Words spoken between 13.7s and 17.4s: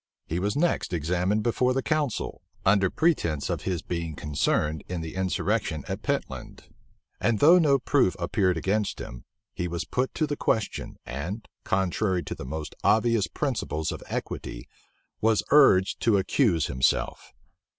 of equity, was urged to accuse himself.